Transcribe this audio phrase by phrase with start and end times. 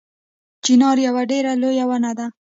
[0.63, 2.25] چنار یوه ډیره لویه ونه ده